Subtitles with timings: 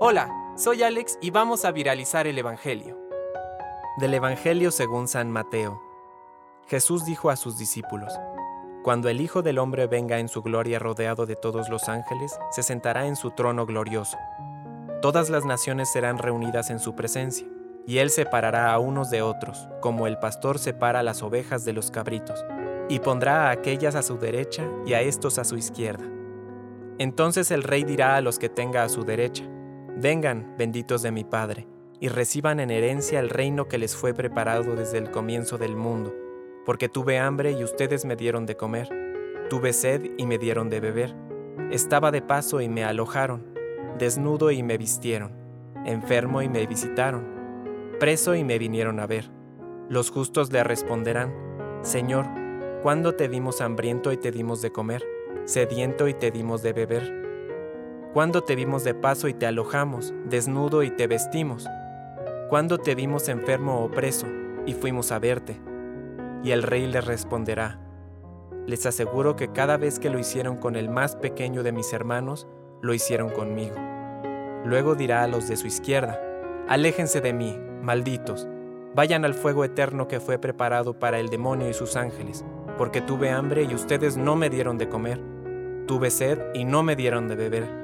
[0.00, 2.98] Hola, soy Alex y vamos a viralizar el Evangelio.
[3.98, 5.80] Del Evangelio según San Mateo.
[6.66, 8.12] Jesús dijo a sus discípulos,
[8.82, 12.62] Cuando el Hijo del Hombre venga en su gloria rodeado de todos los ángeles, se
[12.62, 14.16] sentará en su trono glorioso.
[15.02, 17.46] Todas las naciones serán reunidas en su presencia,
[17.86, 21.90] y él separará a unos de otros, como el pastor separa las ovejas de los
[21.90, 22.44] cabritos,
[22.88, 26.04] y pondrá a aquellas a su derecha y a estos a su izquierda.
[26.98, 29.44] Entonces el rey dirá a los que tenga a su derecha,
[30.00, 31.66] Vengan, benditos de mi Padre,
[32.00, 36.14] y reciban en herencia el reino que les fue preparado desde el comienzo del mundo,
[36.64, 38.88] porque tuve hambre y ustedes me dieron de comer,
[39.50, 41.14] tuve sed y me dieron de beber,
[41.70, 43.44] estaba de paso y me alojaron,
[43.98, 45.32] desnudo y me vistieron,
[45.84, 47.26] enfermo y me visitaron,
[48.00, 49.30] preso y me vinieron a ver.
[49.90, 51.34] Los justos le responderán,
[51.82, 52.24] Señor,
[52.82, 55.04] ¿cuándo te vimos hambriento y te dimos de comer,
[55.44, 57.29] sediento y te dimos de beber?
[58.12, 61.68] ¿Cuándo te vimos de paso y te alojamos, desnudo y te vestimos?
[62.48, 64.26] ¿Cuándo te vimos enfermo o preso
[64.66, 65.60] y fuimos a verte?
[66.42, 67.78] Y el rey les responderá,
[68.66, 72.48] les aseguro que cada vez que lo hicieron con el más pequeño de mis hermanos,
[72.82, 73.76] lo hicieron conmigo.
[74.64, 76.20] Luego dirá a los de su izquierda,
[76.66, 78.48] aléjense de mí, malditos,
[78.92, 82.44] vayan al fuego eterno que fue preparado para el demonio y sus ángeles,
[82.76, 85.20] porque tuve hambre y ustedes no me dieron de comer,
[85.86, 87.79] tuve sed y no me dieron de beber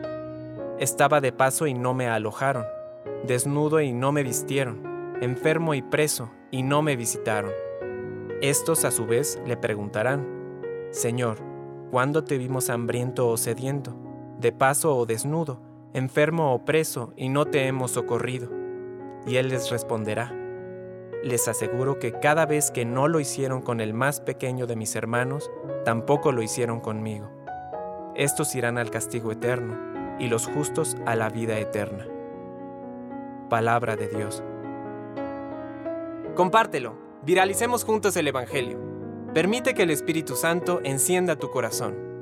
[0.78, 2.66] estaba de paso y no me alojaron,
[3.26, 7.52] desnudo y no me vistieron, enfermo y preso y no me visitaron.
[8.42, 10.26] Estos a su vez le preguntarán,
[10.90, 11.38] Señor,
[11.90, 13.96] ¿cuándo te vimos hambriento o sediento,
[14.38, 15.62] de paso o desnudo,
[15.94, 18.50] enfermo o preso y no te hemos socorrido?
[19.26, 20.34] Y él les responderá,
[21.24, 24.94] les aseguro que cada vez que no lo hicieron con el más pequeño de mis
[24.94, 25.50] hermanos,
[25.86, 27.30] tampoco lo hicieron conmigo.
[28.14, 32.06] Estos irán al castigo eterno y los justos a la vida eterna.
[33.48, 34.42] Palabra de Dios.
[36.34, 38.78] Compártelo, viralicemos juntos el Evangelio.
[39.32, 42.15] Permite que el Espíritu Santo encienda tu corazón.